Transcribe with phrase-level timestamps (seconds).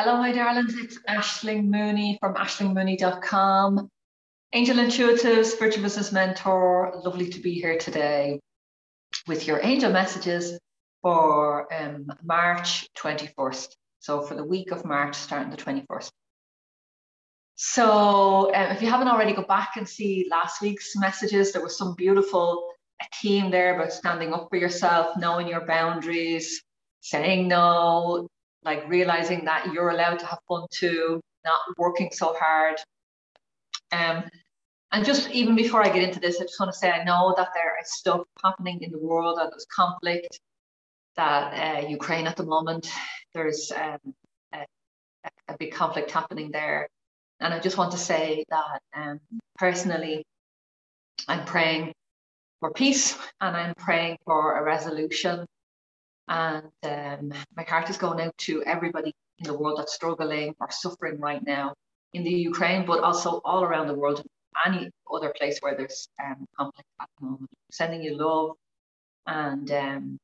[0.00, 0.76] Hello, my darlings.
[0.76, 3.90] It's Aishling Mooney from aishlingmooney.com.
[4.52, 6.92] Angel Intuitives, Spiritual Business Mentor.
[7.04, 8.38] Lovely to be here today
[9.26, 10.56] with your angel messages
[11.02, 13.74] for um, March 21st.
[13.98, 16.10] So, for the week of March, starting the 21st.
[17.56, 21.50] So, um, if you haven't already, go back and see last week's messages.
[21.50, 22.68] There was some beautiful
[23.20, 26.62] theme there about standing up for yourself, knowing your boundaries,
[27.00, 28.28] saying no,
[28.64, 32.76] like realizing that you're allowed to have fun too, not working so hard.
[33.92, 34.24] Um,
[34.92, 37.34] and just even before I get into this, I just want to say I know
[37.36, 40.40] that there is stuff happening in the world, that there's conflict,
[41.16, 42.90] that uh, Ukraine at the moment,
[43.34, 44.14] there's um,
[44.54, 44.64] a,
[45.48, 46.88] a, big conflict happening there.
[47.40, 49.20] And I just want to say that um,
[49.56, 50.24] personally,
[51.26, 51.92] I'm praying
[52.60, 55.46] for peace and I'm praying for a resolution
[56.28, 60.70] and um, my heart is going out to everybody in the world that's struggling or
[60.70, 61.74] suffering right now
[62.12, 64.22] in the Ukraine, but also all around the world,
[64.66, 67.50] any other place where there's um, conflict at the moment.
[67.70, 68.56] Sending you love
[69.26, 70.18] and um,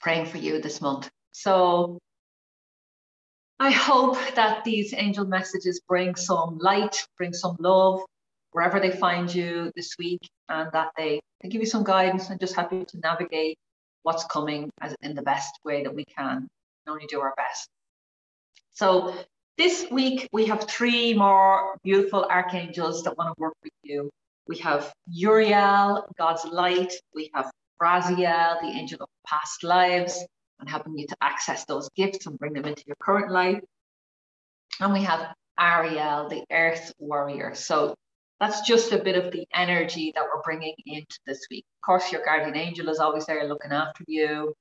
[0.00, 1.08] praying for you this month.
[1.32, 1.98] So
[3.58, 8.00] I hope that these angel messages bring some light, bring some love
[8.50, 12.38] wherever they find you this week, and that they, they give you some guidance and
[12.38, 13.56] just help you to navigate
[14.02, 16.48] what's coming as in the best way that we can.
[16.84, 17.68] Can only do our best.
[18.72, 19.14] So
[19.58, 24.10] this week we have three more beautiful archangels that want to work with you.
[24.48, 26.92] We have Uriel, God's light.
[27.14, 27.50] We have
[27.80, 30.24] Raziel, the angel of past lives,
[30.58, 33.60] and helping you to access those gifts and bring them into your current life.
[34.80, 37.54] And we have Ariel, the earth warrior.
[37.54, 37.94] So
[38.42, 41.64] that's just a bit of the energy that we're bringing into this week.
[41.80, 44.52] Of course, your guardian angel is always there looking after you.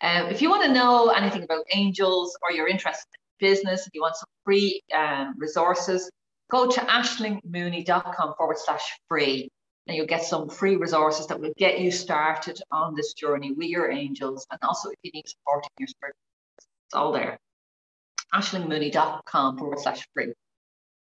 [0.00, 3.94] Um, if you want to know anything about angels or you're interested in business, if
[3.94, 6.08] you want some free um, resources,
[6.48, 9.48] go to aishlingmooney.com forward slash free
[9.88, 13.66] and you'll get some free resources that will get you started on this journey with
[13.66, 14.46] your angels.
[14.52, 16.14] And also, if you need support in your spirit,
[16.58, 17.40] it's all there.
[18.32, 20.32] aishlingmooney.com forward slash free.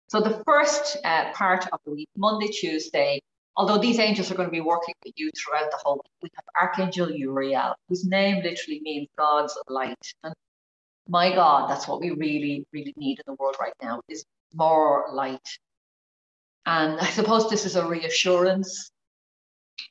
[0.09, 3.21] So the first uh, part of the week, Monday, Tuesday,
[3.55, 6.29] although these angels are going to be working with you throughout the whole week, we
[6.35, 10.13] have Archangel Uriel, whose name literally means God's light.
[10.23, 10.33] And
[11.07, 14.25] my God, that's what we really, really need in the world right now is
[14.55, 15.47] more light.
[16.65, 18.89] And I suppose this is a reassurance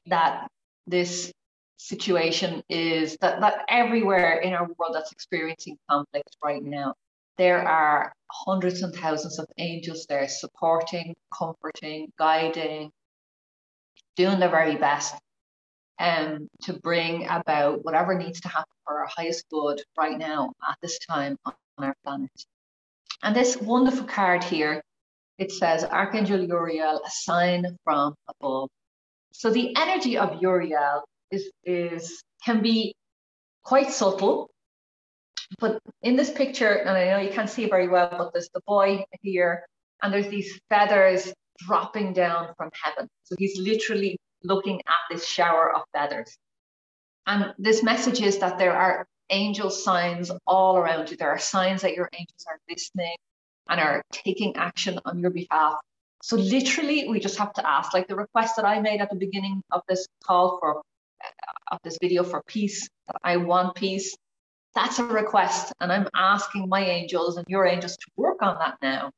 [0.06, 0.48] that
[0.88, 1.30] this
[1.76, 6.94] situation is that, that everywhere in our world that's experiencing conflict right now,
[7.38, 12.90] there are hundreds and thousands of angels there supporting, comforting, guiding,
[14.16, 15.14] doing their very best
[16.00, 20.76] um, to bring about whatever needs to happen for our highest good right now at
[20.82, 22.30] this time on our planet.
[23.22, 24.82] And this wonderful card here,
[25.38, 28.68] it says Archangel Uriel, a sign from above.
[29.32, 32.94] So the energy of Uriel is, is can be
[33.62, 34.50] quite subtle
[35.58, 38.60] but in this picture, and I know you can't see very well, but there's the
[38.66, 39.66] boy here,
[40.02, 43.08] and there's these feathers dropping down from heaven.
[43.24, 46.36] So he's literally looking at this shower of feathers.
[47.26, 51.16] And this message is that there are angel signs all around you.
[51.16, 53.16] There are signs that your angels are listening
[53.68, 55.74] and are taking action on your behalf.
[56.22, 59.16] So literally, we just have to ask, like the request that I made at the
[59.16, 60.82] beginning of this call for
[61.70, 62.88] of this video for peace.
[63.06, 64.16] That I want peace.
[64.74, 65.72] That's a request.
[65.80, 69.10] And I'm asking my angels and your angels to work on that now.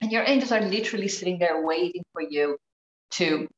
[0.00, 2.58] And your angels are literally sitting there waiting for you
[3.12, 3.48] to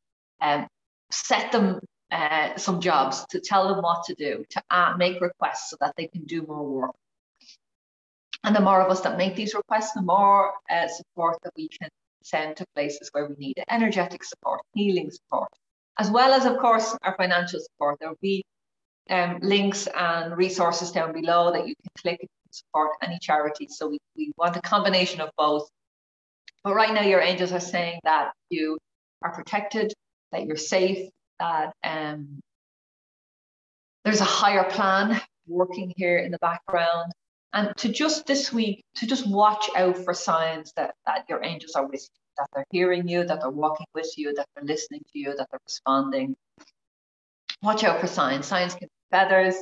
[0.41, 0.67] um,
[1.11, 1.81] set them
[2.11, 5.95] uh, some jobs, to tell them what to do, to uh, make requests so that
[5.97, 6.95] they can do more work.
[8.45, 11.69] And the more of us that make these requests, the more uh, support that we
[11.69, 11.89] can
[12.23, 13.65] send to places where we need it.
[13.71, 15.49] energetic support, healing support,
[15.99, 17.99] as well as, of course, our financial support.
[18.01, 18.45] There will be
[19.11, 23.69] um, links and resources down below that you can click to support any charity.
[23.69, 25.69] So we, we want a combination of both.
[26.63, 28.79] But right now, your angels are saying that you
[29.23, 29.93] are protected,
[30.33, 32.41] that you're safe, that um,
[34.05, 37.13] there's a higher plan working here in the background.
[37.53, 41.75] And to just this week, to just watch out for signs that, that your angels
[41.75, 45.03] are with you, that they're hearing you, that they're walking with you, that they're listening
[45.13, 46.35] to you, that they're responding
[47.65, 48.47] watch out for signs.
[48.47, 49.57] Signs can feathers,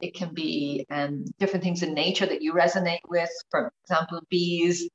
[0.00, 3.30] it can be um, different things in nature that you resonate with.
[3.50, 4.88] For example, bees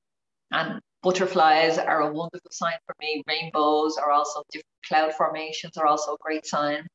[0.51, 3.23] and butterflies are a wonderful sign for me.
[3.27, 6.87] Rainbows are also different cloud formations are also a great sign.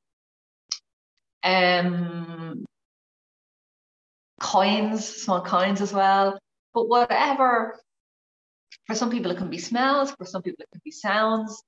[1.45, 2.65] Um,
[4.41, 6.39] coins, small coins as well.
[6.75, 7.79] But whatever,
[8.87, 11.63] for some people it can be smells, for some people it can be sounds,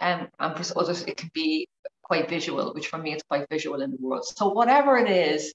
[0.00, 1.68] um, and for others it can be
[2.12, 4.22] quite visual, which for me it's quite visual in the world.
[4.26, 5.54] So whatever it is,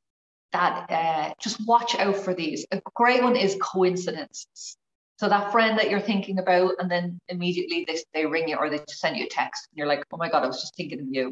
[0.53, 2.65] that uh, just watch out for these.
[2.71, 4.75] A great one is coincidences.
[5.19, 8.71] So that friend that you're thinking about, and then immediately they, they ring you or
[8.71, 10.99] they send you a text, and you're like, oh my God, I was just thinking
[10.99, 11.31] of you.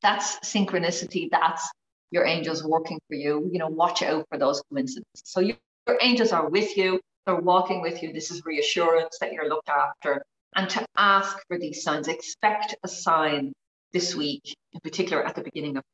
[0.00, 1.28] That's synchronicity.
[1.30, 1.68] That's
[2.10, 3.46] your angels working for you.
[3.52, 5.22] You know, watch out for those coincidences.
[5.24, 8.14] So your, your angels are with you, they're walking with you.
[8.14, 10.22] This is reassurance that you're looked after.
[10.56, 13.52] And to ask for these signs, expect a sign
[13.92, 15.84] this week, in particular at the beginning of.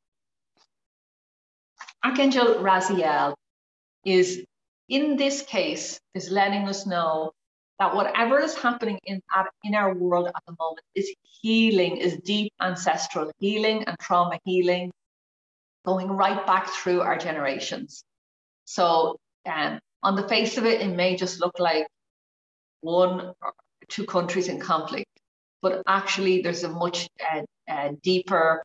[2.03, 3.33] Archangel Raziel
[4.05, 4.43] is,
[4.89, 7.31] in this case, is letting us know
[7.79, 9.21] that whatever is happening in,
[9.63, 14.91] in our world at the moment is healing, is deep ancestral healing and trauma healing,
[15.85, 18.03] going right back through our generations.
[18.65, 21.87] So, um, on the face of it, it may just look like
[22.81, 23.53] one or
[23.87, 25.09] two countries in conflict,
[25.61, 28.63] but actually, there's a much uh, uh, deeper,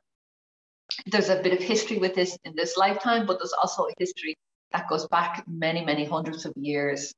[1.07, 4.37] there's a bit of history with this in this lifetime, but there's also a history
[4.73, 7.15] that goes back many, many hundreds of years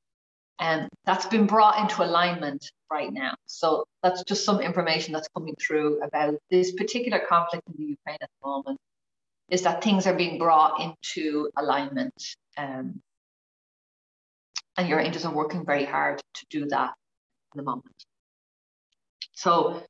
[0.59, 3.35] and that's been brought into alignment right now.
[3.45, 8.17] So that's just some information that's coming through about this particular conflict in the Ukraine
[8.21, 8.79] at the moment.
[9.49, 12.99] Is that things are being brought into alignment, um,
[14.75, 18.05] and your angels are working very hard to do that at the moment.
[19.35, 19.83] So,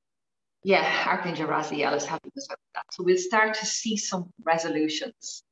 [0.64, 2.86] yeah, Archangel Raziel is helping us with that.
[2.92, 5.44] So we'll start to see some resolutions,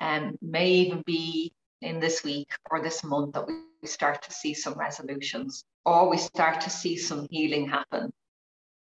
[0.00, 1.52] and um, may even be
[1.82, 3.54] in this week or this month that we
[3.88, 8.12] start to see some resolutions or we start to see some healing happen.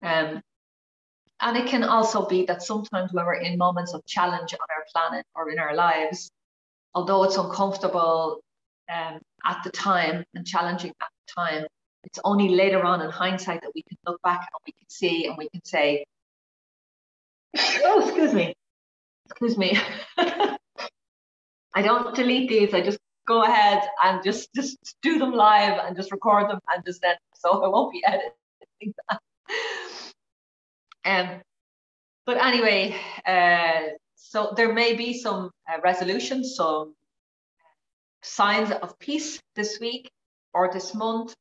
[0.02, 0.42] Um,
[1.40, 4.84] and it can also be that sometimes when we're in moments of challenge on our
[4.92, 6.30] planet or in our lives,
[6.94, 8.40] although it's uncomfortable
[8.92, 11.66] um, at the time and challenging at the time,
[12.04, 15.26] it's only later on in hindsight that we can look back and we can see
[15.26, 16.04] and we can say,
[17.84, 18.54] oh, excuse me,
[19.26, 19.78] excuse me.
[20.18, 22.74] I don't delete these.
[22.74, 26.84] I just go ahead and just just do them live and just record them and
[26.84, 29.20] just then so I won't be editing that.
[31.04, 31.40] Um,
[32.26, 32.96] but anyway,
[33.26, 36.94] uh, so there may be some uh, resolutions, some
[38.22, 40.10] signs of peace this week
[40.52, 41.34] or this month,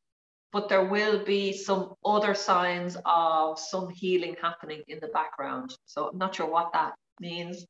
[0.58, 5.78] but there will be some other signs of some healing happening in the background.
[5.86, 7.64] So I'm not sure what that means.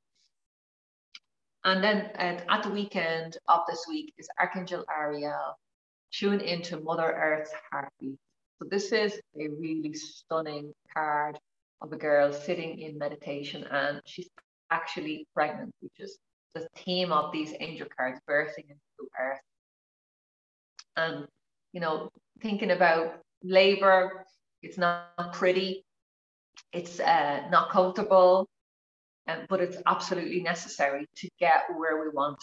[1.66, 5.60] And then uh, at the weekend of this week is Archangel Ariel,
[6.14, 8.18] tune into Mother Earth's heartbeat.
[8.58, 11.38] So this is a really stunning card
[11.82, 14.30] of a girl sitting in meditation and she's
[14.72, 16.18] actually pregnant, which is
[16.56, 19.42] the theme of these angel cards, birthing into earth.
[20.96, 21.28] And,
[21.74, 22.10] you know,
[22.42, 24.26] thinking about labor,
[24.62, 25.86] it's not pretty,
[26.74, 28.48] it's uh, not comfortable,
[29.28, 32.40] um, but it's absolutely necessary to get where we want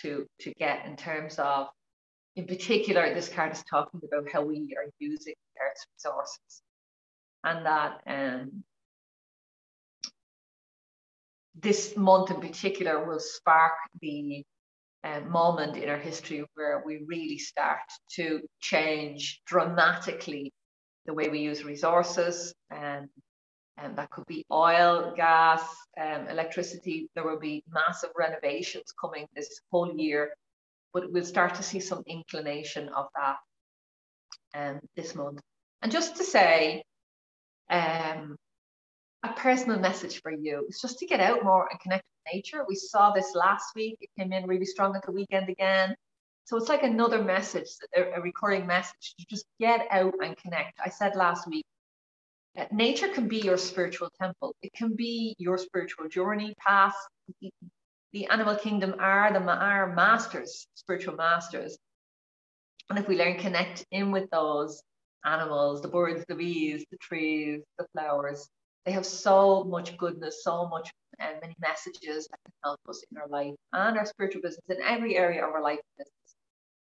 [0.00, 1.68] to to get in terms of
[2.36, 6.62] in particular this card is talking about how we are using earth's resources.
[7.44, 8.64] And that um,
[11.60, 14.44] this month in particular will spark the
[15.04, 17.80] uh, moment in our history where we really start
[18.14, 20.52] to change dramatically
[21.06, 23.08] the way we use resources and
[23.78, 25.62] and that could be oil, gas,
[25.98, 27.08] um, electricity.
[27.14, 30.34] There will be massive renovations coming this whole year,
[30.92, 33.36] but we'll start to see some inclination of that
[34.54, 35.40] um, this month.
[35.80, 36.82] And just to say,
[37.70, 38.36] um,
[39.22, 42.64] a personal message for you is just to get out more and connect nature.
[42.68, 43.96] We saw this last week.
[44.00, 45.94] It came in really strong at the weekend again.
[46.44, 50.78] So it's like another message, a recurring message to just get out and connect.
[50.84, 51.64] I said last week,
[52.58, 54.54] uh, nature can be your spiritual temple.
[54.60, 56.94] It can be your spiritual journey path.
[58.12, 61.78] The animal kingdom are the are masters, spiritual masters.
[62.90, 64.82] And if we learn connect in with those
[65.24, 68.48] animals, the birds, the bees, the trees, the flowers,
[68.84, 73.18] they have so much goodness, so much and many messages that can help us in
[73.18, 75.80] our life and our spiritual business in every area of our life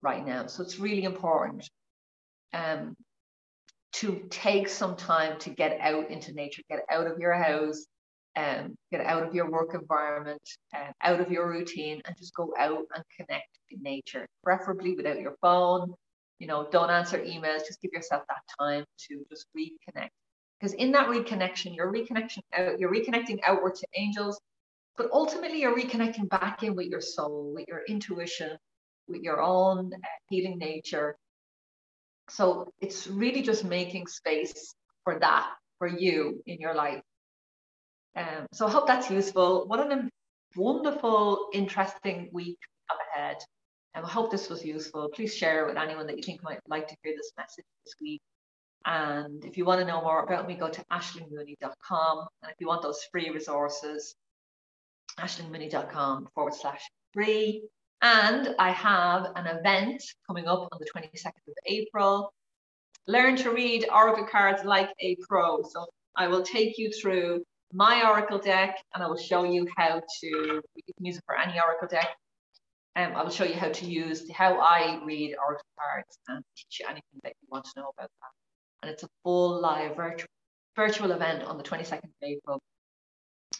[0.02, 0.46] right now.
[0.46, 1.68] So it's really important
[2.52, 2.94] um,
[3.92, 7.86] to take some time to get out into nature, get out of your house,
[8.36, 10.40] um, get out of your work environment,
[10.74, 15.20] uh, out of your routine, and just go out and connect in nature, preferably without
[15.20, 15.94] your phone.
[16.38, 17.66] You know, don't answer emails.
[17.66, 20.10] Just give yourself that time to just reconnect.
[20.60, 24.38] Because in that reconnection, you're reconnection out, you're reconnecting outward to angels,
[24.96, 28.58] but ultimately you're reconnecting back in with your soul, with your intuition,
[29.08, 31.16] with your own uh, healing nature.
[32.28, 34.74] So it's really just making space
[35.04, 37.02] for that for you in your life.
[38.14, 39.66] Um, so I hope that's useful.
[39.66, 40.10] What an
[40.56, 42.58] wonderful, interesting week
[42.90, 43.38] up ahead.
[43.94, 45.08] And I hope this was useful.
[45.08, 47.94] Please share it with anyone that you think might like to hear this message this
[48.00, 48.20] week.
[48.86, 52.26] And if you want to know more about me, go to aishlingmooney.com.
[52.42, 54.14] And if you want those free resources,
[55.18, 56.82] aishlingmooney.com forward slash
[57.12, 57.64] free.
[58.02, 62.32] And I have an event coming up on the 22nd of April.
[63.06, 65.62] Learn to read Oracle cards like a pro.
[65.62, 70.00] So I will take you through my Oracle deck and I will show you how
[70.00, 72.08] to, you can use it for any Oracle deck.
[72.96, 76.80] Um, I will show you how to use, how I read Oracle cards and teach
[76.80, 78.39] you anything that you want to know about that.
[78.82, 80.28] And it's a full live virtual,
[80.76, 82.60] virtual event on the 22nd of April.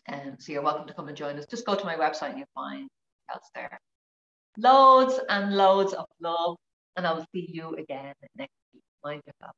[0.08, 1.46] Um, so you're welcome to come and join us.
[1.46, 2.88] Just go to my website and you'll find
[3.32, 3.78] else there.
[4.56, 6.56] Loads and loads of love.
[6.96, 8.82] And I will see you again next week.
[9.04, 9.54] Mind yourself.